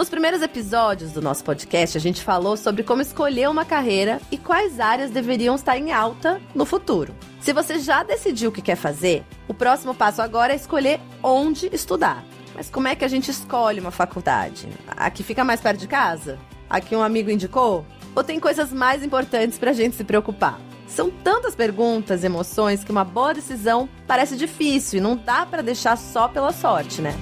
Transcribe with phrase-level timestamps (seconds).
[0.00, 4.38] Nos primeiros episódios do nosso podcast, a gente falou sobre como escolher uma carreira e
[4.38, 7.14] quais áreas deveriam estar em alta no futuro.
[7.38, 11.68] Se você já decidiu o que quer fazer, o próximo passo agora é escolher onde
[11.70, 12.24] estudar.
[12.54, 14.70] Mas como é que a gente escolhe uma faculdade?
[14.96, 16.38] Aqui fica mais perto de casa?
[16.70, 17.84] Aqui um amigo indicou?
[18.16, 20.58] Ou tem coisas mais importantes para a gente se preocupar?
[20.88, 25.98] São tantas perguntas emoções que uma boa decisão parece difícil e não dá para deixar
[25.98, 27.14] só pela sorte, né?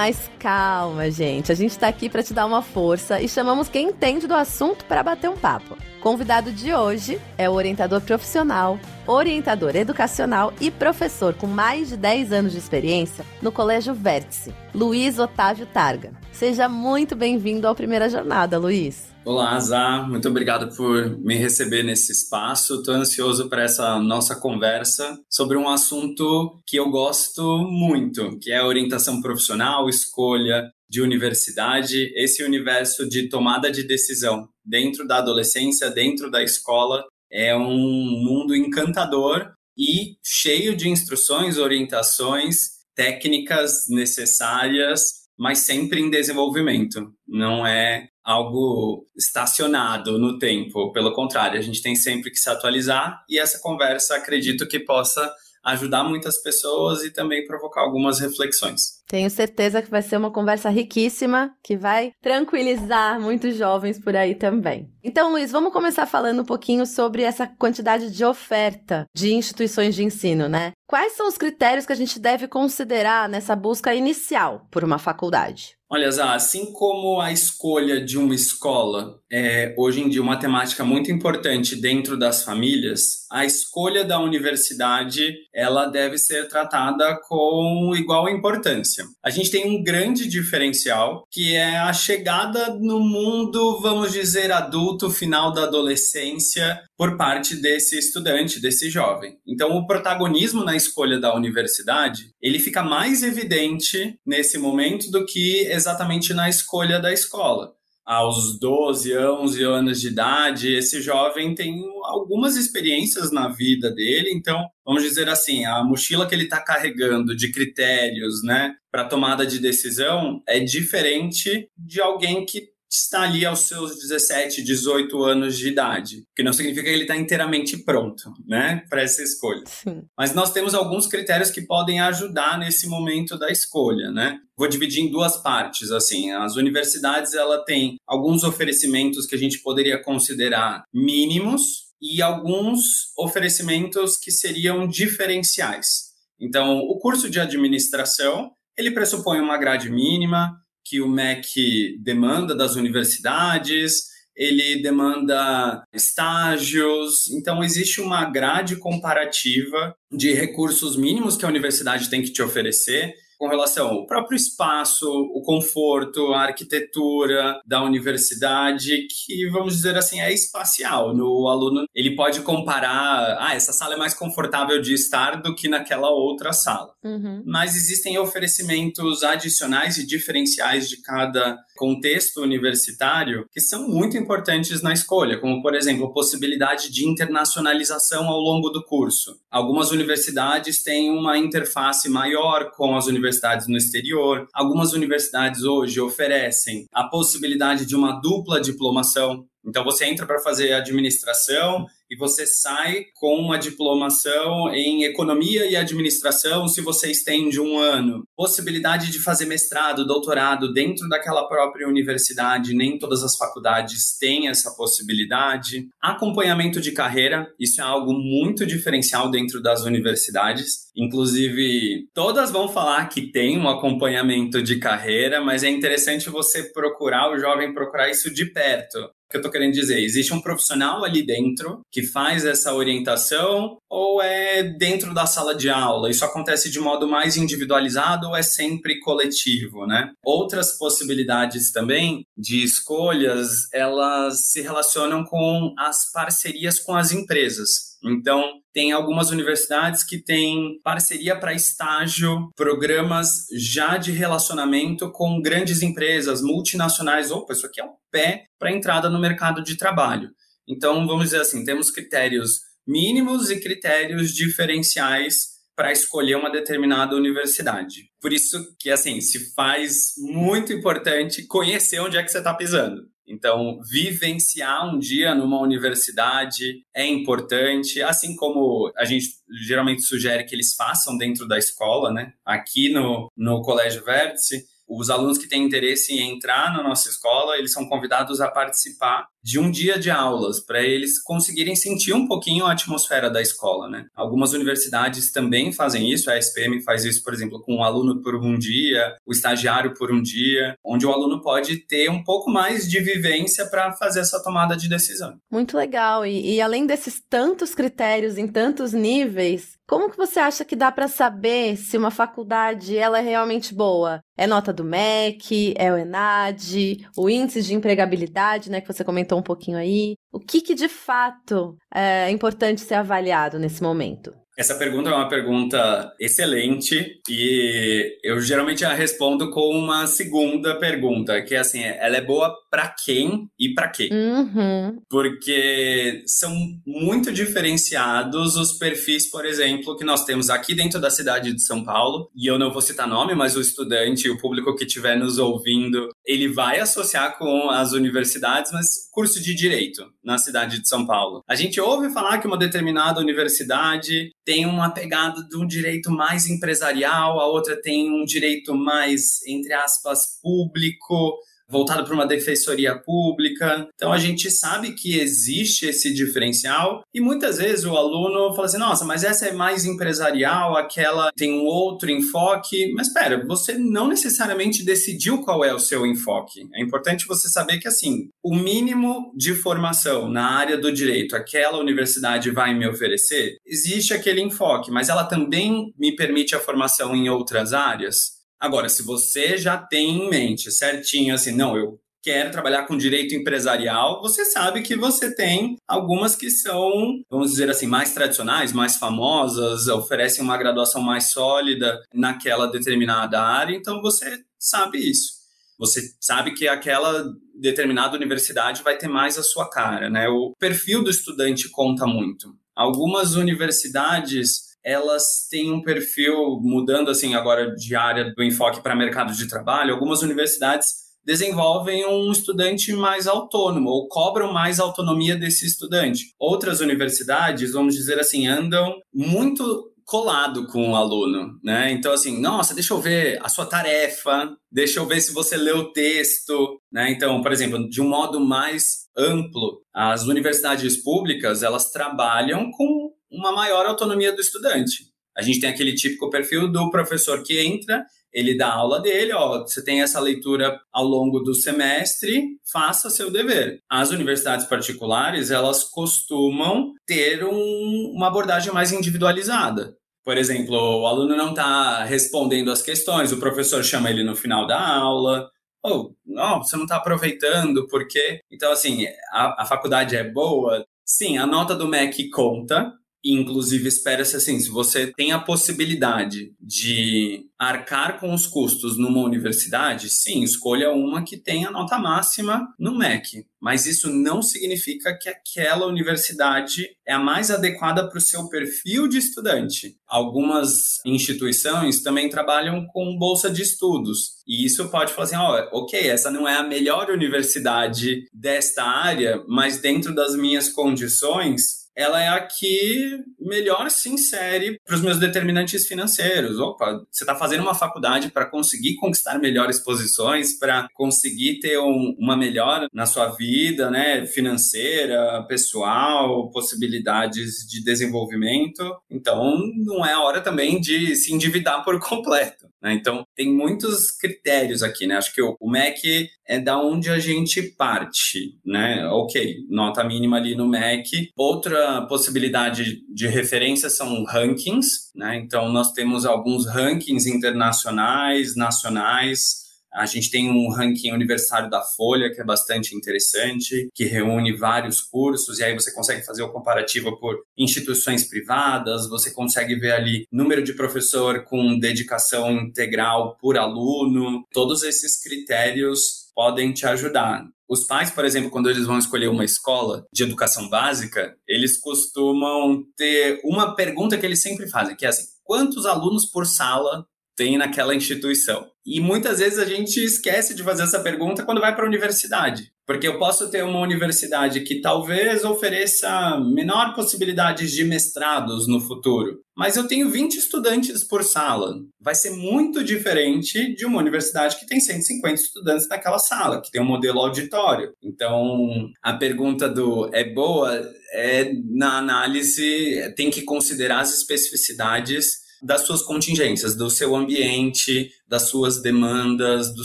[0.00, 1.52] Mas calma, gente.
[1.52, 4.82] A gente está aqui para te dar uma força e chamamos quem entende do assunto
[4.86, 5.76] para bater um papo.
[6.00, 12.32] Convidado de hoje é o orientador profissional, orientador educacional e professor com mais de 10
[12.32, 16.12] anos de experiência no Colégio Vértice, Luiz Otávio Targa.
[16.32, 19.12] Seja muito bem-vindo ao Primeira Jornada, Luiz.
[19.22, 20.08] Olá, Azar.
[20.08, 22.76] Muito obrigado por me receber nesse espaço.
[22.76, 28.62] Estou ansioso para essa nossa conversa sobre um assunto que eu gosto muito, que é
[28.62, 36.30] orientação profissional, escolha de universidade, esse universo de tomada de decisão dentro da adolescência, dentro
[36.30, 46.02] da escola, é um mundo encantador e cheio de instruções, orientações, técnicas necessárias, mas sempre
[46.02, 47.14] em desenvolvimento.
[47.26, 50.92] Não é algo estacionado no tempo.
[50.92, 55.32] Pelo contrário, a gente tem sempre que se atualizar e essa conversa acredito que possa
[55.64, 58.99] ajudar muitas pessoas e também provocar algumas reflexões.
[59.10, 64.36] Tenho certeza que vai ser uma conversa riquíssima que vai tranquilizar muitos jovens por aí
[64.36, 64.88] também.
[65.02, 70.04] Então, Luiz, vamos começar falando um pouquinho sobre essa quantidade de oferta de instituições de
[70.04, 70.70] ensino, né?
[70.86, 75.74] Quais são os critérios que a gente deve considerar nessa busca inicial por uma faculdade?
[75.92, 80.84] Olha, Zá, assim como a escolha de uma escola é hoje em dia uma temática
[80.84, 88.28] muito importante dentro das famílias, a escolha da universidade ela deve ser tratada com igual
[88.28, 88.99] importância.
[89.24, 95.10] A gente tem um grande diferencial que é a chegada no mundo, vamos dizer, adulto,
[95.10, 99.36] final da adolescência, por parte desse estudante, desse jovem.
[99.46, 105.66] Então, o protagonismo na escolha da universidade, ele fica mais evidente nesse momento do que
[105.70, 107.72] exatamente na escolha da escola.
[108.04, 114.66] Aos 12, 11 anos de idade, esse jovem tem algumas experiências na vida dele, então,
[114.84, 119.58] vamos dizer assim, a mochila que ele está carregando de critérios, né, para tomada de
[119.58, 126.24] decisão é diferente de alguém que está ali aos seus 17, 18 anos de idade,
[126.34, 129.62] que não significa que ele está inteiramente pronto, né, para essa escolha.
[129.66, 130.02] Sim.
[130.18, 134.40] Mas nós temos alguns critérios que podem ajudar nesse momento da escolha, né?
[134.56, 136.32] Vou dividir em duas partes, assim.
[136.32, 144.16] As universidades, ela tem alguns oferecimentos que a gente poderia considerar mínimos e alguns oferecimentos
[144.16, 146.10] que seriam diferenciais.
[146.40, 148.50] Então, o curso de administração,
[148.80, 157.62] ele pressupõe uma grade mínima, que o MEC demanda das universidades, ele demanda estágios, então
[157.62, 163.48] existe uma grade comparativa de recursos mínimos que a universidade tem que te oferecer com
[163.48, 170.30] relação ao próprio espaço, o conforto, a arquitetura da universidade, que vamos dizer assim é
[170.30, 171.16] espacial.
[171.16, 175.68] No aluno ele pode comparar, ah, essa sala é mais confortável de estar do que
[175.68, 176.92] naquela outra sala.
[177.02, 177.42] Uhum.
[177.46, 184.92] Mas existem oferecimentos adicionais e diferenciais de cada contexto universitário que são muito importantes na
[184.92, 189.40] escolha, como por exemplo a possibilidade de internacionalização ao longo do curso.
[189.50, 194.46] Algumas universidades têm uma interface maior com as universidades universidades no exterior.
[194.52, 199.46] Algumas universidades hoje oferecem a possibilidade de uma dupla diplomação.
[199.66, 205.76] Então, você entra para fazer administração e você sai com uma diplomação em economia e
[205.76, 208.24] administração se você estende um ano.
[208.36, 214.74] Possibilidade de fazer mestrado, doutorado dentro daquela própria universidade, nem todas as faculdades têm essa
[214.74, 215.88] possibilidade.
[216.02, 220.90] Acompanhamento de carreira, isso é algo muito diferencial dentro das universidades.
[220.96, 227.30] Inclusive, todas vão falar que tem um acompanhamento de carreira, mas é interessante você procurar,
[227.30, 228.98] o jovem procurar isso de perto
[229.30, 230.00] que eu estou querendo dizer?
[230.00, 235.70] Existe um profissional ali dentro que faz essa orientação ou é dentro da sala de
[235.70, 236.10] aula?
[236.10, 240.10] Isso acontece de modo mais individualizado ou é sempre coletivo, né?
[240.24, 247.89] Outras possibilidades também de escolhas, elas se relacionam com as parcerias com as empresas.
[248.02, 255.82] Então, tem algumas universidades que têm parceria para estágio, programas já de relacionamento com grandes
[255.82, 257.30] empresas multinacionais.
[257.30, 260.30] Opa, isso aqui é um pé para entrada no mercado de trabalho.
[260.66, 268.10] Então, vamos dizer assim, temos critérios mínimos e critérios diferenciais para escolher uma determinada universidade.
[268.20, 273.02] Por isso que, assim, se faz muito importante conhecer onde é que você está pisando.
[273.30, 279.26] Então, vivenciar um dia numa universidade é importante, assim como a gente
[279.66, 282.32] geralmente sugere que eles façam dentro da escola, né?
[282.44, 287.56] Aqui no, no Colégio Vértice, os alunos que têm interesse em entrar na nossa escola,
[287.56, 292.26] eles são convidados a participar de um dia de aulas, para eles conseguirem sentir um
[292.26, 294.06] pouquinho a atmosfera da escola, né?
[294.14, 298.22] Algumas universidades também fazem isso, a SPM faz isso, por exemplo, com o um aluno
[298.22, 302.50] por um dia, o estagiário por um dia, onde o aluno pode ter um pouco
[302.50, 305.38] mais de vivência para fazer essa tomada de decisão.
[305.50, 306.24] Muito legal.
[306.26, 310.92] E, e além desses tantos critérios em tantos níveis, como que você acha que dá
[310.92, 314.20] para saber se uma faculdade ela é realmente boa?
[314.38, 319.29] É nota do MEC, é o ENAD, o índice de empregabilidade, né, que você comentou
[319.38, 320.14] um pouquinho aí.
[320.32, 324.32] O que, que de fato é importante ser avaliado nesse momento?
[324.60, 331.40] Essa pergunta é uma pergunta excelente e eu geralmente a respondo com uma segunda pergunta,
[331.40, 334.08] que é assim, ela é boa para quem e para quê?
[334.12, 335.02] Uhum.
[335.10, 336.54] Porque são
[336.86, 341.84] muito diferenciados os perfis, por exemplo, que nós temos aqui dentro da cidade de São
[341.84, 345.38] Paulo, e eu não vou citar nome, mas o estudante, o público que estiver nos
[345.38, 351.04] ouvindo, ele vai associar com as universidades, mas curso de direito na cidade de São
[351.04, 351.42] Paulo.
[351.48, 356.46] A gente ouve falar que uma determinada universidade tem uma pegada de um direito mais
[356.46, 361.36] empresarial, a outra tem um direito mais, entre aspas, público
[361.70, 363.88] voltado para uma defensoria pública.
[363.94, 368.78] Então a gente sabe que existe esse diferencial e muitas vezes o aluno fala assim:
[368.78, 372.92] nossa, mas essa é mais empresarial, aquela tem um outro enfoque.
[372.94, 376.68] Mas espera, você não necessariamente decidiu qual é o seu enfoque.
[376.74, 381.78] É importante você saber que assim, o mínimo de formação na área do direito aquela
[381.78, 387.28] universidade vai me oferecer, existe aquele enfoque, mas ela também me permite a formação em
[387.28, 388.39] outras áreas.
[388.60, 393.34] Agora, se você já tem em mente certinho, assim, não, eu quero trabalhar com direito
[393.34, 398.96] empresarial, você sabe que você tem algumas que são, vamos dizer assim, mais tradicionais, mais
[398.96, 405.40] famosas, oferecem uma graduação mais sólida naquela determinada área, então você sabe isso.
[405.78, 407.24] Você sabe que aquela
[407.58, 410.28] determinada universidade vai ter mais a sua cara, né?
[410.28, 412.54] O perfil do estudante conta muito.
[412.76, 419.32] Algumas universidades elas têm um perfil mudando assim agora de área do enfoque para mercado
[419.32, 419.94] de trabalho.
[419.94, 426.34] Algumas universidades desenvolvem um estudante mais autônomo ou cobram mais autonomia desse estudante.
[426.38, 431.92] Outras universidades, vamos dizer assim, andam muito colado com o aluno, né?
[431.92, 435.78] Então assim, nossa, deixa eu ver a sua tarefa, deixa eu ver se você leu
[435.78, 437.12] o texto, né?
[437.12, 443.52] Então, por exemplo, de um modo mais amplo, as universidades públicas, elas trabalham com uma
[443.52, 445.10] maior autonomia do estudante.
[445.36, 449.62] A gente tem aquele típico perfil do professor que entra, ele dá aula dele, ó,
[449.62, 453.80] você tem essa leitura ao longo do semestre, faça seu dever.
[453.88, 459.96] As universidades particulares, elas costumam ter um, uma abordagem mais individualizada.
[460.24, 464.66] Por exemplo, o aluno não está respondendo as questões, o professor chama ele no final
[464.66, 465.48] da aula,
[465.82, 468.40] ou, oh, você não está aproveitando, porque...
[468.50, 472.92] Então, assim, a, a faculdade é boa, Sim, a nota do MEC conta,
[473.24, 480.08] Inclusive, espera-se assim: se você tem a possibilidade de arcar com os custos numa universidade,
[480.08, 483.44] sim, escolha uma que tenha nota máxima no MEC.
[483.60, 489.06] Mas isso não significa que aquela universidade é a mais adequada para o seu perfil
[489.06, 489.98] de estudante.
[490.08, 494.40] Algumas instituições também trabalham com bolsa de estudos.
[494.48, 499.44] E isso pode falar assim: oh, ok, essa não é a melhor universidade desta área,
[499.46, 505.18] mas dentro das minhas condições, ela é a que melhor se insere para os meus
[505.18, 506.58] determinantes financeiros.
[506.58, 512.16] Opa, você está fazendo uma faculdade para conseguir conquistar melhores posições, para conseguir ter um,
[512.18, 518.82] uma melhora na sua vida, né, financeira, pessoal, possibilidades de desenvolvimento.
[519.10, 522.69] Então, não é a hora também de se endividar por completo.
[522.82, 522.94] Né?
[522.94, 525.16] Então, tem muitos critérios aqui, né?
[525.16, 529.06] Acho que o, MEC é da onde a gente parte, né?
[529.08, 531.30] Ok, nota mínima ali no MEC.
[531.36, 535.36] Outra possibilidade de referência são rankings, né?
[535.36, 542.32] Então, nós temos alguns rankings internacionais, nacionais, a gente tem um ranking universitário da Folha,
[542.32, 547.18] que é bastante interessante, que reúne vários cursos, e aí você consegue fazer o comparativo
[547.18, 554.44] por instituições privadas, você consegue ver ali número de professor com dedicação integral por aluno.
[554.52, 557.44] Todos esses critérios podem te ajudar.
[557.68, 562.84] Os pais, por exemplo, quando eles vão escolher uma escola de educação básica, eles costumam
[562.96, 567.06] ter uma pergunta que eles sempre fazem, que é assim: quantos alunos por sala
[567.36, 568.68] tem naquela instituição.
[568.90, 572.72] E muitas vezes a gente esquece de fazer essa pergunta quando vai para a universidade.
[572.84, 579.38] Porque eu posso ter uma universidade que talvez ofereça menor possibilidades de mestrados no futuro,
[579.56, 581.76] mas eu tenho 20 estudantes por sala.
[582.00, 586.82] Vai ser muito diferente de uma universidade que tem 150 estudantes naquela sala, que tem
[586.82, 587.92] um modelo auditório.
[588.02, 590.82] Então, a pergunta do é boa
[591.12, 598.48] é na análise tem que considerar as especificidades das suas contingências, do seu ambiente, das
[598.48, 599.84] suas demandas, do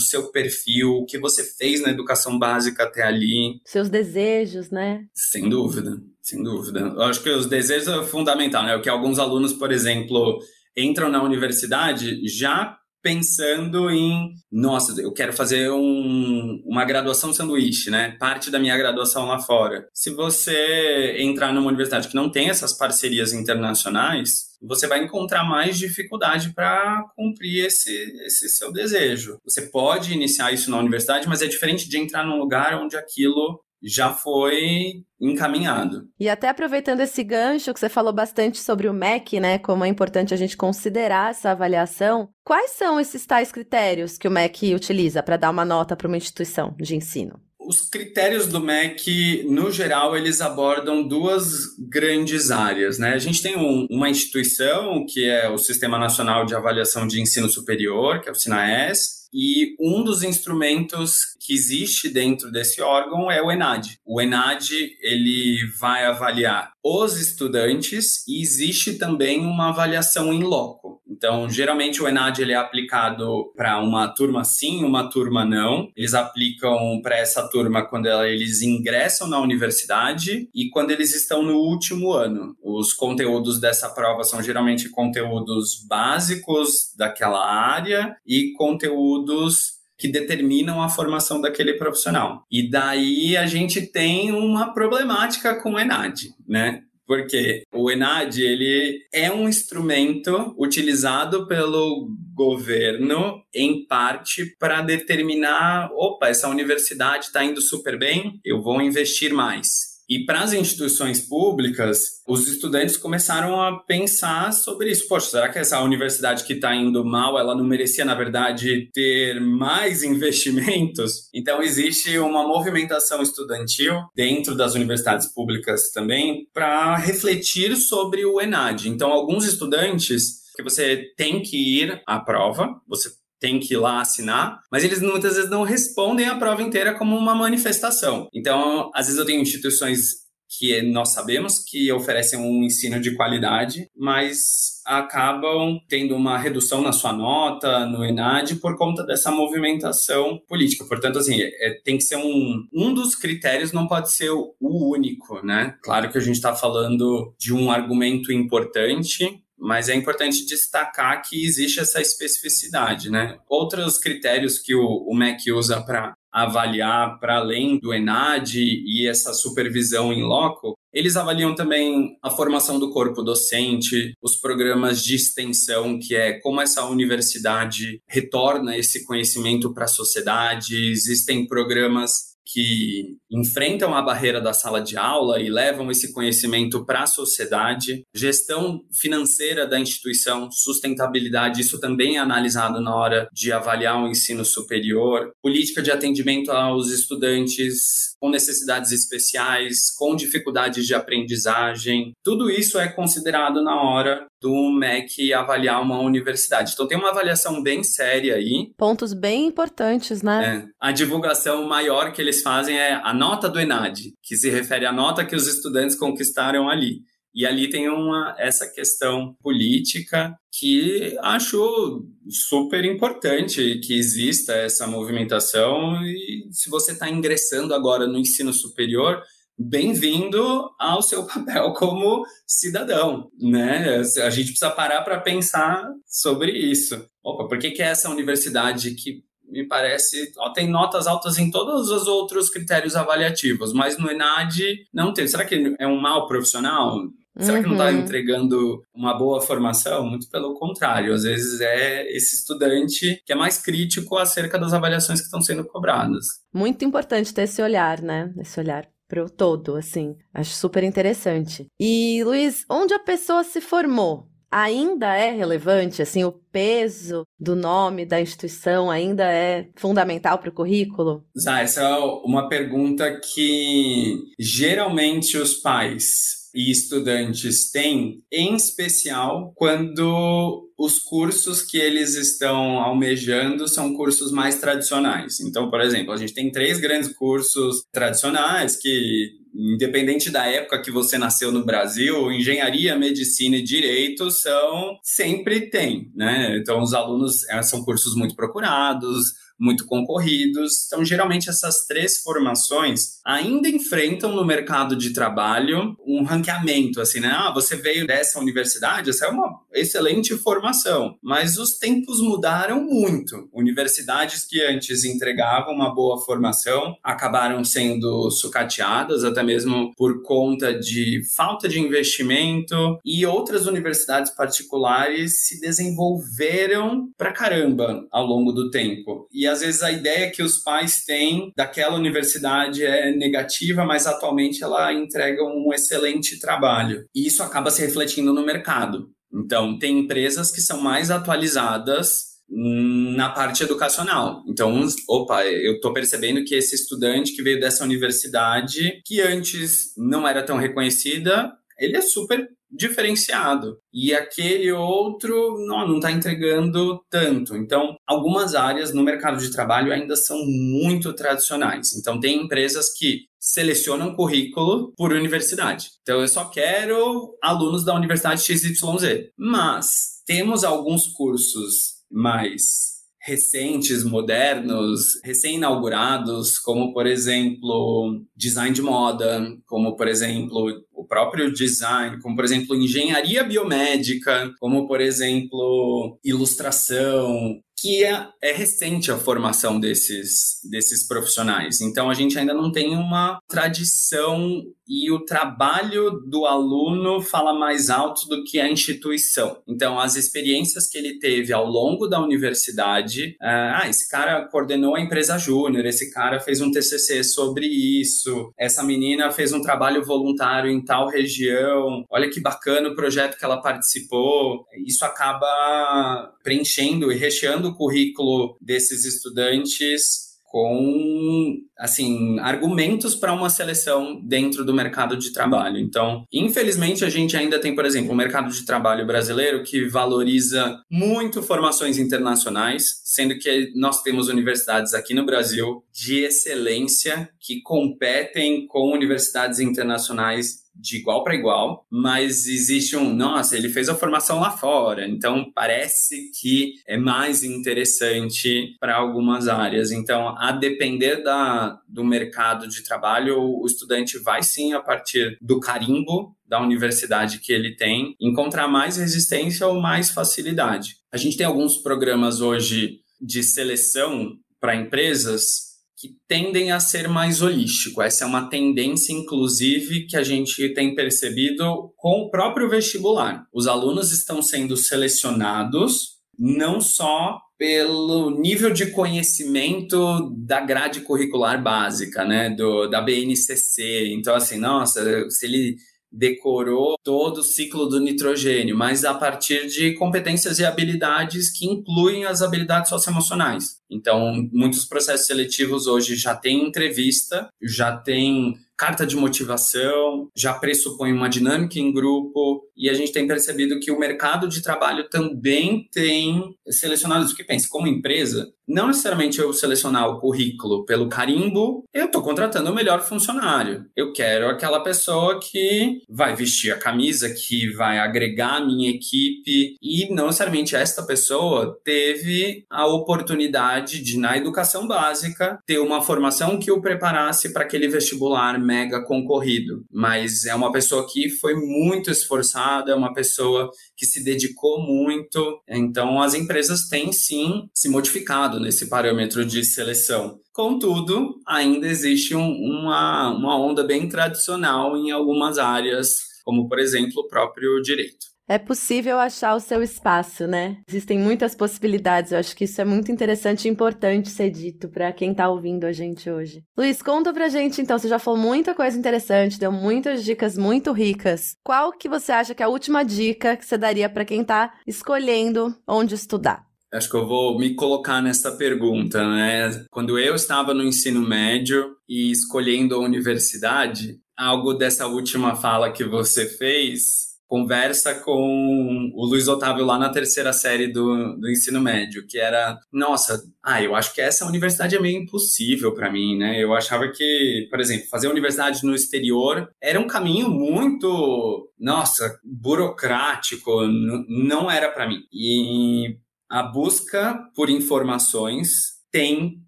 [0.00, 3.60] seu perfil, o que você fez na educação básica até ali.
[3.64, 5.04] Seus desejos, né?
[5.14, 6.80] Sem dúvida, sem dúvida.
[6.80, 8.76] Eu acho que os desejos é fundamental, né?
[8.76, 10.38] O que alguns alunos, por exemplo,
[10.76, 18.16] entram na universidade já pensando em, nossa, eu quero fazer um, uma graduação sanduíche, né?
[18.18, 19.86] Parte da minha graduação lá fora.
[19.94, 25.78] Se você entrar numa universidade que não tem essas parcerias internacionais, você vai encontrar mais
[25.78, 27.92] dificuldade para cumprir esse,
[28.24, 29.38] esse seu desejo.
[29.44, 33.60] Você pode iniciar isso na universidade, mas é diferente de entrar num lugar onde aquilo
[33.82, 36.08] já foi encaminhado.
[36.18, 39.88] E até aproveitando esse gancho que você falou bastante sobre o MEC, né, como é
[39.88, 45.22] importante a gente considerar essa avaliação, quais são esses tais critérios que o MEC utiliza
[45.22, 47.40] para dar uma nota para uma instituição de ensino?
[47.58, 51.44] Os critérios do MEC, no geral, eles abordam duas
[51.88, 52.96] grandes áreas.
[52.96, 53.14] Né?
[53.14, 57.48] A gente tem um, uma instituição, que é o Sistema Nacional de Avaliação de Ensino
[57.48, 63.42] Superior, que é o SINAES, e um dos instrumentos que existe dentro desse órgão é
[63.42, 64.00] o ENAD.
[64.02, 71.02] O ENAD ele vai avaliar os estudantes e existe também uma avaliação em loco.
[71.08, 75.90] Então, geralmente o ENAD ele é aplicado para uma turma sim, uma turma não.
[75.96, 81.56] Eles aplicam para essa turma quando eles ingressam na universidade e quando eles estão no
[81.56, 82.56] último ano.
[82.62, 90.88] Os conteúdos dessa prova são geralmente conteúdos básicos daquela área e conteúdos que determinam a
[90.88, 92.44] formação daquele profissional.
[92.50, 96.82] E daí a gente tem uma problemática com o ENAD, né?
[97.06, 106.28] Porque o ENAD ele é um instrumento utilizado pelo governo em parte para determinar, opa,
[106.28, 109.95] essa universidade está indo super bem, eu vou investir mais.
[110.08, 115.08] E para as instituições públicas, os estudantes começaram a pensar sobre isso.
[115.08, 119.40] Poxa, será que essa universidade que está indo mal, ela não merecia, na verdade, ter
[119.40, 121.28] mais investimentos?
[121.34, 128.88] Então, existe uma movimentação estudantil dentro das universidades públicas também para refletir sobre o ENAD.
[128.88, 133.10] Então, alguns estudantes que você tem que ir à prova, você
[133.40, 137.16] tem que ir lá assinar, mas eles muitas vezes não respondem a prova inteira como
[137.16, 138.28] uma manifestação.
[138.34, 140.26] Então, às vezes eu tenho instituições
[140.58, 146.92] que nós sabemos que oferecem um ensino de qualidade, mas acabam tendo uma redução na
[146.92, 150.84] sua nota, no ENAD, por conta dessa movimentação política.
[150.84, 152.64] Portanto, assim, é, tem que ser um...
[152.72, 155.74] Um dos critérios não pode ser o único, né?
[155.82, 161.44] Claro que a gente está falando de um argumento importante, mas é importante destacar que
[161.44, 163.38] existe essa especificidade, né?
[163.48, 169.32] Outros critérios que o, o MEC usa para avaliar, para além do ENAD e essa
[169.32, 175.98] supervisão em loco, eles avaliam também a formação do corpo docente, os programas de extensão,
[175.98, 180.90] que é como essa universidade retorna esse conhecimento para a sociedade.
[180.90, 187.02] Existem programas que enfrentam a barreira da sala de aula e levam esse conhecimento para
[187.02, 194.00] a sociedade, gestão financeira da instituição, sustentabilidade, isso também é analisado na hora de avaliar
[194.00, 202.12] o ensino superior, política de atendimento aos estudantes com necessidades especiais, com dificuldades de aprendizagem,
[202.24, 206.72] tudo isso é considerado na hora do MEC avaliar uma universidade.
[206.72, 208.72] Então tem uma avaliação bem séria aí.
[208.76, 210.64] Pontos bem importantes, né?
[210.64, 210.88] É.
[210.88, 214.92] A divulgação maior que eles fazem é a nota do ENAD, que se refere à
[214.92, 217.00] nota que os estudantes conquistaram ali.
[217.36, 226.02] E ali tem uma, essa questão política que acho super importante que exista essa movimentação.
[226.02, 229.22] E se você está ingressando agora no ensino superior,
[229.58, 234.00] bem-vindo ao seu papel como cidadão, né?
[234.24, 237.06] A gente precisa parar para pensar sobre isso.
[237.22, 241.50] Opa, por que, que é essa universidade que me parece, ó, tem notas altas em
[241.50, 245.28] todos os outros critérios avaliativos, mas no ENAD não tem.
[245.28, 246.98] Será que é um mau profissional?
[247.38, 248.00] Será que não está uhum.
[248.00, 250.06] entregando uma boa formação?
[250.06, 251.12] Muito pelo contrário.
[251.12, 255.64] Às vezes é esse estudante que é mais crítico acerca das avaliações que estão sendo
[255.64, 256.26] cobradas.
[256.52, 258.32] Muito importante ter esse olhar, né?
[258.38, 260.16] Esse olhar pro todo, assim.
[260.32, 261.66] Acho super interessante.
[261.78, 264.28] E, Luiz, onde a pessoa se formou?
[264.50, 270.52] ainda é relevante, assim, o peso do nome da instituição ainda é fundamental para o
[270.52, 271.24] currículo?
[271.38, 280.70] Zá, essa é uma pergunta que geralmente os pais e estudantes têm, em especial quando
[280.78, 285.38] os cursos que eles estão almejando são cursos mais tradicionais.
[285.40, 290.90] Então, por exemplo, a gente tem três grandes cursos tradicionais que independente da época que
[290.90, 296.58] você nasceu no Brasil, engenharia, medicina e direito são sempre tem, né?
[296.58, 300.86] Então os alunos é, são cursos muito procurados, muito concorridos.
[300.86, 307.28] Então, geralmente, essas três formações ainda enfrentam no mercado de trabalho um ranqueamento, assim, né?
[307.32, 311.16] Ah, você veio dessa universidade, essa é uma excelente formação.
[311.22, 313.48] Mas os tempos mudaram muito.
[313.52, 321.22] Universidades que antes entregavam uma boa formação acabaram sendo sucateadas, até mesmo por conta de
[321.34, 329.26] falta de investimento, e outras universidades particulares se desenvolveram pra caramba ao longo do tempo.
[329.32, 334.62] E às vezes a ideia que os pais têm daquela universidade é negativa, mas atualmente
[334.62, 337.04] ela entrega um excelente trabalho.
[337.14, 339.10] E isso acaba se refletindo no mercado.
[339.32, 344.42] Então, tem empresas que são mais atualizadas na parte educacional.
[344.48, 350.26] Então, opa, eu estou percebendo que esse estudante que veio dessa universidade, que antes não
[350.26, 353.78] era tão reconhecida, ele é super diferenciado.
[353.92, 357.56] E aquele outro não está entregando tanto.
[357.56, 361.94] Então, algumas áreas no mercado de trabalho ainda são muito tradicionais.
[361.96, 365.90] Então, tem empresas que selecionam currículo por universidade.
[366.02, 369.30] Então, eu só quero alunos da Universidade XYZ.
[369.38, 372.95] Mas temos alguns cursos mais
[373.26, 382.20] recentes, modernos, recém-inaugurados, como por exemplo design de moda, como por exemplo o próprio design,
[382.22, 389.78] como por exemplo engenharia biomédica, como por exemplo ilustração, que é, é, recente a formação
[389.78, 391.80] desses, desses profissionais.
[391.80, 397.90] Então, a gente ainda não tem uma tradição e o trabalho do aluno fala mais
[397.90, 399.60] alto do que a instituição.
[399.66, 404.94] Então, as experiências que ele teve ao longo da universidade, ah, ah esse cara coordenou
[404.94, 410.04] a empresa júnior, esse cara fez um TCC sobre isso, essa menina fez um trabalho
[410.04, 414.64] voluntário em tal região, olha que bacana o projeto que ela participou.
[414.86, 420.26] Isso acaba preenchendo e recheando o currículo desses estudantes
[420.56, 425.78] com assim argumentos para uma seleção dentro do mercado de trabalho.
[425.78, 430.80] Então, infelizmente a gente ainda tem, por exemplo, um mercado de trabalho brasileiro que valoriza
[430.90, 438.66] muito formações internacionais, sendo que nós temos universidades aqui no Brasil de excelência que competem
[438.66, 444.40] com universidades internacionais de igual para igual, mas existe um, nossa, ele fez a formação
[444.40, 449.90] lá fora, então parece que é mais interessante para algumas áreas.
[449.90, 455.58] Então, a depender da, do mercado de trabalho, o estudante vai sim, a partir do
[455.58, 460.96] carimbo da universidade que ele tem, encontrar mais resistência ou mais facilidade.
[461.10, 465.65] A gente tem alguns programas hoje de seleção para empresas
[465.96, 468.02] que tendem a ser mais holístico.
[468.02, 473.46] Essa é uma tendência, inclusive, que a gente tem percebido com o próprio vestibular.
[473.52, 482.24] Os alunos estão sendo selecionados não só pelo nível de conhecimento da grade curricular básica,
[482.24, 484.12] né, do, da BNCC.
[484.12, 485.76] Então, assim, nossa, se ele
[486.16, 492.24] decorou todo o ciclo do nitrogênio, mas a partir de competências e habilidades que incluem
[492.24, 493.76] as habilidades socioemocionais.
[493.90, 501.12] Então, muitos processos seletivos hoje já têm entrevista, já tem carta de motivação, já pressupõe
[501.12, 505.88] uma dinâmica em grupo, e a gente tem percebido que o mercado de trabalho também
[505.90, 507.34] tem selecionado isso.
[507.34, 512.70] Que pense, como empresa, não necessariamente eu selecionar o currículo pelo carimbo, eu estou contratando
[512.70, 513.86] o melhor funcionário.
[513.96, 519.76] Eu quero aquela pessoa que vai vestir a camisa, que vai agregar a minha equipe,
[519.80, 526.58] e não necessariamente esta pessoa teve a oportunidade de, na educação básica, ter uma formação
[526.58, 529.84] que o preparasse para aquele vestibular mega concorrido.
[529.90, 535.60] Mas é uma pessoa que foi muito esforçada, é uma pessoa que se dedicou muito.
[535.68, 540.38] Então, as empresas têm sim se modificado nesse parâmetro de seleção.
[540.52, 547.22] Contudo, ainda existe um, uma, uma onda bem tradicional em algumas áreas, como, por exemplo,
[547.22, 548.35] o próprio direito.
[548.48, 550.78] É possível achar o seu espaço, né?
[550.88, 552.30] Existem muitas possibilidades.
[552.30, 555.84] Eu acho que isso é muito interessante e importante ser dito para quem tá ouvindo
[555.84, 556.62] a gente hoje.
[556.78, 560.92] Luiz, conta pra gente então, você já falou muita coisa interessante, deu muitas dicas muito
[560.92, 561.56] ricas.
[561.64, 564.74] Qual que você acha que é a última dica que você daria para quem tá
[564.86, 566.64] escolhendo onde estudar?
[566.94, 569.84] Acho que eu vou me colocar nessa pergunta, né?
[569.90, 576.04] Quando eu estava no ensino médio e escolhendo a universidade, algo dessa última fala que
[576.04, 582.26] você fez conversa com o Luiz Otávio lá na terceira série do, do ensino médio,
[582.26, 586.62] que era, nossa, ah, eu acho que essa universidade é meio impossível para mim, né?
[586.62, 593.86] Eu achava que, por exemplo, fazer universidade no exterior era um caminho muito, nossa, burocrático,
[594.28, 595.20] não era para mim.
[595.32, 596.16] E
[596.50, 599.65] a busca por informações tem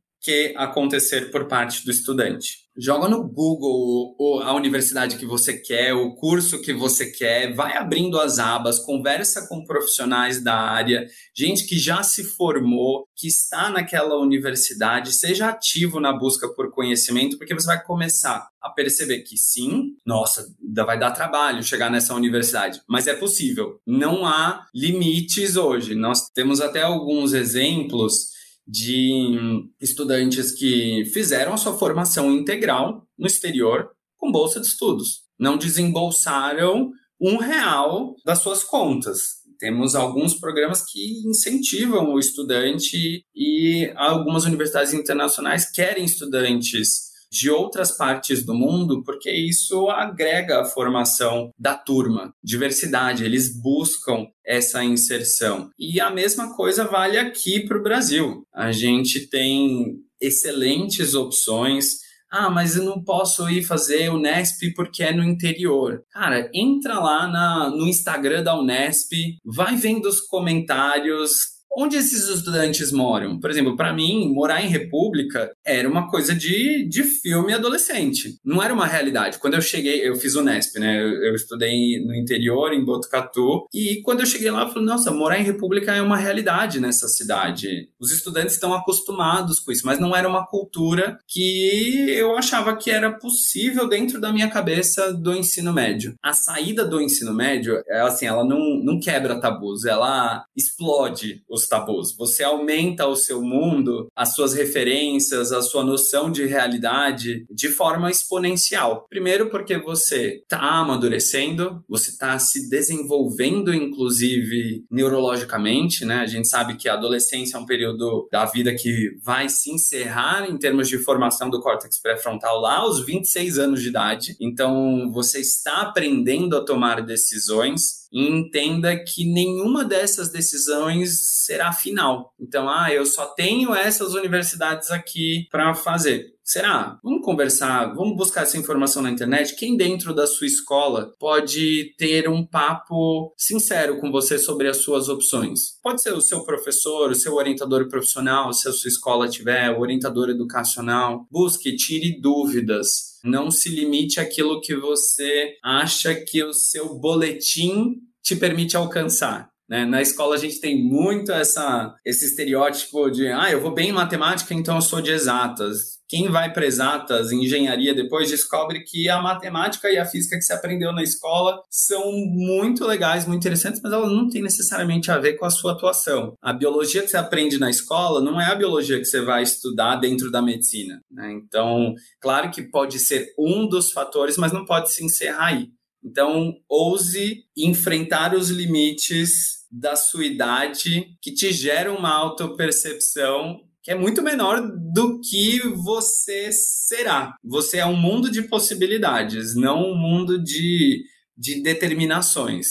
[0.20, 6.14] que acontecer por parte do estudante joga no Google a universidade que você quer, o
[6.14, 11.04] curso que você quer, vai abrindo as abas, conversa com profissionais da área,
[11.36, 17.36] gente que já se formou, que está naquela universidade, seja ativo na busca por conhecimento,
[17.36, 20.46] porque você vai começar a perceber que sim, nossa,
[20.86, 23.80] vai dar trabalho chegar nessa universidade, mas é possível.
[23.84, 25.94] Não há limites hoje.
[25.96, 28.37] Nós temos até alguns exemplos
[28.68, 35.22] de estudantes que fizeram a sua formação integral no exterior com bolsa de estudos.
[35.38, 39.38] Não desembolsaram um real das suas contas.
[39.58, 47.92] Temos alguns programas que incentivam o estudante e algumas universidades internacionais querem estudantes de outras
[47.96, 55.70] partes do mundo, porque isso agrega a formação da turma, diversidade, eles buscam essa inserção.
[55.78, 58.42] E a mesma coisa vale aqui para o Brasil.
[58.54, 62.08] A gente tem excelentes opções.
[62.30, 66.02] Ah, mas eu não posso ir fazer o Unesp porque é no interior.
[66.10, 69.10] Cara, entra lá na, no Instagram da Unesp,
[69.44, 73.38] vai vendo os comentários, onde esses estudantes moram?
[73.38, 78.36] Por exemplo, para mim, morar em República era uma coisa de, de filme adolescente.
[78.44, 79.38] Não era uma realidade.
[79.38, 81.00] Quando eu cheguei, eu fiz o Nesp, né?
[81.00, 85.10] Eu, eu estudei no interior, em Botucatu, e quando eu cheguei lá, eu falei, nossa,
[85.10, 87.88] morar em República é uma realidade nessa cidade.
[88.00, 92.90] Os estudantes estão acostumados com isso, mas não era uma cultura que eu achava que
[92.90, 96.14] era possível dentro da minha cabeça do ensino médio.
[96.22, 101.67] A saída do ensino médio, é assim, ela não, não quebra tabus, ela explode os
[101.68, 102.16] tabus.
[102.16, 108.10] Você aumenta o seu mundo, as suas referências, a sua noção de realidade de forma
[108.10, 109.06] exponencial.
[109.08, 116.16] Primeiro, porque você está amadurecendo, você está se desenvolvendo, inclusive neurologicamente, né?
[116.16, 120.48] A gente sabe que a adolescência é um período da vida que vai se encerrar
[120.48, 124.36] em termos de formação do córtex pré-frontal lá aos 26 anos de idade.
[124.40, 132.34] Então, você está aprendendo a tomar decisões e entenda que nenhuma dessas decisões será final.
[132.40, 136.37] Então, ah, eu só tenho essas universidades aqui para fazer.
[136.48, 136.98] Será?
[137.04, 139.54] Vamos conversar, vamos buscar essa informação na internet.
[139.54, 145.10] Quem dentro da sua escola pode ter um papo sincero com você sobre as suas
[145.10, 145.78] opções?
[145.82, 149.80] Pode ser o seu professor, o seu orientador profissional, se a sua escola tiver, o
[149.80, 151.26] orientador educacional.
[151.30, 153.18] Busque, tire dúvidas.
[153.22, 159.50] Não se limite àquilo que você acha que o seu boletim te permite alcançar.
[159.68, 159.84] Né?
[159.84, 163.92] Na escola a gente tem muito essa, esse estereótipo de ah, eu vou bem em
[163.92, 165.98] matemática, então eu sou de exatas.
[166.08, 170.54] Quem vai para exatas, engenharia, depois descobre que a matemática e a física que se
[170.54, 175.34] aprendeu na escola são muito legais, muito interessantes, mas elas não têm necessariamente a ver
[175.34, 176.32] com a sua atuação.
[176.40, 179.96] A biologia que você aprende na escola não é a biologia que você vai estudar
[179.96, 180.98] dentro da medicina.
[181.10, 181.30] Né?
[181.32, 185.68] Então, claro que pode ser um dos fatores, mas não pode se encerrar aí.
[186.02, 193.94] Então, ouse enfrentar os limites da sua idade que te geram uma autopercepção que é
[193.94, 194.60] muito menor
[194.92, 197.34] do que você será.
[197.42, 201.02] Você é um mundo de possibilidades, não um mundo de,
[201.34, 202.66] de determinações.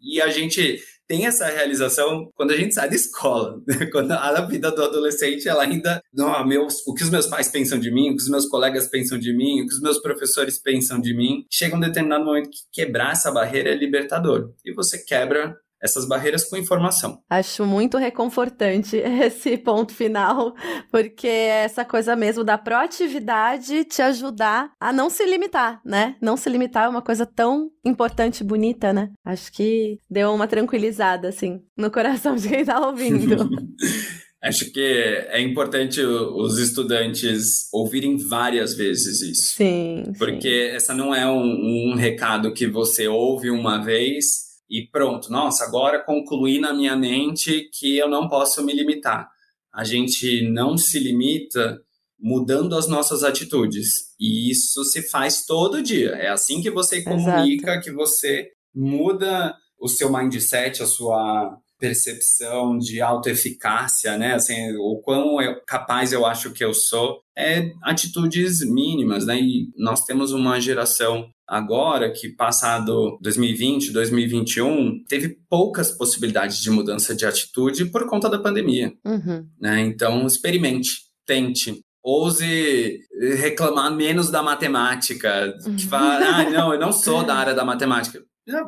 [0.00, 3.60] E a gente tem essa realização quando a gente sai da escola.
[3.92, 6.00] Quando a vida do adolescente, ela ainda.
[6.10, 8.88] Não, meus, o que os meus pais pensam de mim, o que os meus colegas
[8.88, 11.44] pensam de mim, o que os meus professores pensam de mim.
[11.50, 14.54] Chega um determinado momento que quebrar essa barreira é libertador.
[14.64, 17.18] E você quebra essas barreiras com informação.
[17.28, 20.54] Acho muito reconfortante esse ponto final,
[20.90, 26.16] porque essa coisa mesmo da proatividade te ajudar a não se limitar, né?
[26.20, 29.10] Não se limitar é uma coisa tão importante e bonita, né?
[29.24, 33.48] Acho que deu uma tranquilizada, assim, no coração de quem tá ouvindo.
[34.42, 39.54] Acho que é importante os estudantes ouvirem várias vezes isso.
[39.54, 40.02] Sim.
[40.18, 40.76] Porque sim.
[40.76, 46.02] essa não é um, um recado que você ouve uma vez e pronto, nossa, agora
[46.02, 49.28] concluí na minha mente que eu não posso me limitar.
[49.70, 51.78] A gente não se limita
[52.18, 54.14] mudando as nossas atitudes.
[54.18, 56.12] E isso se faz todo dia.
[56.12, 57.84] É assim que você comunica, Exato.
[57.84, 64.34] que você muda o seu mindset, a sua percepção de autoeficácia, né?
[64.34, 69.38] Assim, o quão capaz eu acho que eu sou, é atitudes mínimas, né?
[69.38, 77.14] E nós temos uma geração agora que passado 2020, 2021, teve poucas possibilidades de mudança
[77.14, 78.94] de atitude por conta da pandemia.
[79.04, 79.46] Uhum.
[79.60, 79.80] Né?
[79.80, 81.82] Então, experimente, tente.
[82.02, 83.00] Ouse
[83.36, 85.54] reclamar menos da matemática.
[85.66, 85.76] Uhum.
[85.76, 88.24] Que fala, ah, não, eu não sou da área da matemática.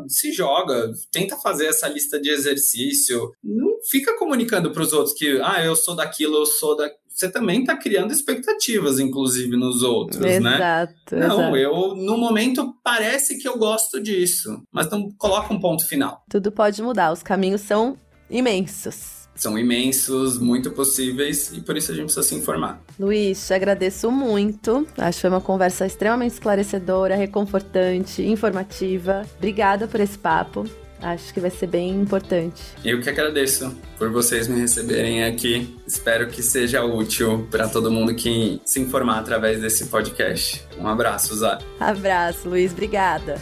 [0.07, 3.33] Se joga, tenta fazer essa lista de exercício.
[3.43, 7.31] Não fica comunicando para os outros que, ah, eu sou daquilo, eu sou da você
[7.31, 10.57] também está criando expectativas, inclusive, nos outros, exato, né?
[10.57, 11.17] Exato.
[11.17, 16.25] Não, eu, no momento, parece que eu gosto disso, mas não coloca um ponto final.
[16.29, 17.97] Tudo pode mudar, os caminhos são
[18.29, 19.25] imensos.
[19.37, 22.81] São imensos, muito possíveis, e por isso a gente precisa se informar.
[22.99, 24.87] Luiz, te agradeço muito.
[24.97, 29.27] Acho que foi uma conversa extremamente esclarecedora, reconfortante, informativa.
[29.37, 30.65] Obrigada por esse papo.
[31.05, 32.63] Acho que vai ser bem importante.
[32.83, 35.77] Eu que agradeço por vocês me receberem aqui.
[35.87, 40.65] Espero que seja útil para todo mundo que se informar através desse podcast.
[40.79, 41.59] Um abraço, Zá.
[41.79, 42.73] Abraço, Luiz.
[42.73, 43.39] Obrigada.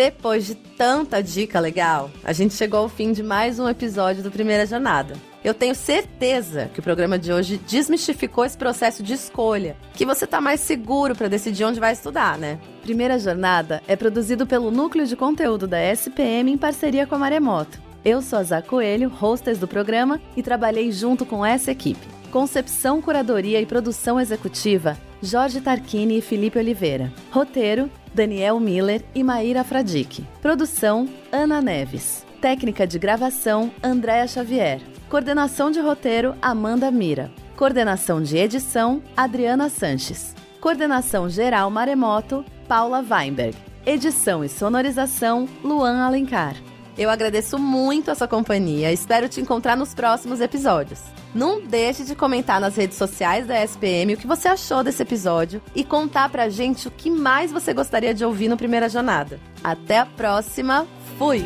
[0.00, 4.30] Depois de tanta dica legal, a gente chegou ao fim de mais um episódio do
[4.30, 5.12] Primeira Jornada.
[5.44, 10.24] Eu tenho certeza que o programa de hoje desmistificou esse processo de escolha, que você
[10.24, 12.58] está mais seguro para decidir onde vai estudar, né?
[12.80, 17.78] Primeira Jornada é produzido pelo Núcleo de Conteúdo da SPM em parceria com a Maremoto.
[18.02, 22.08] Eu sou a Zá Coelho, hostess do programa, e trabalhei junto com essa equipe.
[22.32, 27.12] Concepção, curadoria e produção executiva, Jorge Tarquini e Felipe Oliveira.
[27.30, 30.24] Roteiro, Daniel Miller e Maíra Fradique.
[30.42, 32.26] Produção, Ana Neves.
[32.40, 34.80] Técnica de gravação, Andréa Xavier.
[35.08, 37.30] Coordenação de roteiro, Amanda Mira.
[37.56, 40.34] Coordenação de edição, Adriana Sanches.
[40.60, 43.56] Coordenação geral Maremoto, Paula Weinberg.
[43.84, 46.54] Edição e sonorização, Luan Alencar.
[47.00, 48.92] Eu agradeço muito a sua companhia.
[48.92, 51.00] Espero te encontrar nos próximos episódios.
[51.34, 55.62] Não deixe de comentar nas redes sociais da SPM o que você achou desse episódio
[55.74, 59.40] e contar pra gente o que mais você gostaria de ouvir no Primeira Jornada.
[59.64, 60.86] Até a próxima.
[61.16, 61.42] Fui!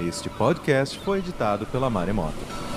[0.00, 2.67] Este podcast foi editado pela Maremoto.